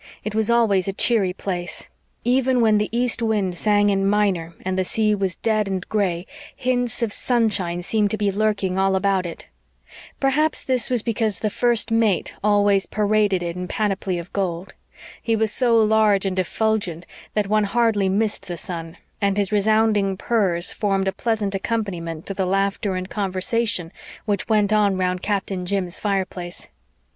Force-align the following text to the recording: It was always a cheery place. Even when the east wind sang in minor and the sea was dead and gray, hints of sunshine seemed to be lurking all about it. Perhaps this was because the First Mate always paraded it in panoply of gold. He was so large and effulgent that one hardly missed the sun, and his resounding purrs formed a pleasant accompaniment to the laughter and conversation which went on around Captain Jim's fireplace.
It 0.23 0.33
was 0.33 0.49
always 0.49 0.87
a 0.87 0.93
cheery 0.93 1.31
place. 1.31 1.87
Even 2.23 2.59
when 2.59 2.79
the 2.79 2.89
east 2.91 3.21
wind 3.21 3.53
sang 3.53 3.89
in 3.91 4.07
minor 4.09 4.55
and 4.65 4.75
the 4.75 4.83
sea 4.83 5.13
was 5.13 5.35
dead 5.35 5.67
and 5.67 5.87
gray, 5.89 6.25
hints 6.55 7.03
of 7.03 7.13
sunshine 7.13 7.83
seemed 7.83 8.09
to 8.09 8.17
be 8.17 8.31
lurking 8.31 8.79
all 8.79 8.95
about 8.95 9.27
it. 9.27 9.45
Perhaps 10.19 10.63
this 10.63 10.89
was 10.89 11.03
because 11.03 11.37
the 11.37 11.51
First 11.51 11.91
Mate 11.91 12.33
always 12.43 12.87
paraded 12.87 13.43
it 13.43 13.55
in 13.55 13.67
panoply 13.67 14.17
of 14.17 14.33
gold. 14.33 14.73
He 15.21 15.35
was 15.35 15.51
so 15.51 15.77
large 15.77 16.25
and 16.25 16.39
effulgent 16.39 17.05
that 17.35 17.45
one 17.45 17.65
hardly 17.65 18.09
missed 18.09 18.47
the 18.47 18.57
sun, 18.57 18.97
and 19.21 19.37
his 19.37 19.51
resounding 19.51 20.17
purrs 20.17 20.73
formed 20.73 21.07
a 21.07 21.11
pleasant 21.13 21.53
accompaniment 21.53 22.25
to 22.25 22.33
the 22.33 22.47
laughter 22.47 22.95
and 22.95 23.07
conversation 23.07 23.91
which 24.25 24.49
went 24.49 24.73
on 24.73 24.95
around 24.95 25.21
Captain 25.21 25.63
Jim's 25.63 25.99
fireplace. 25.99 26.69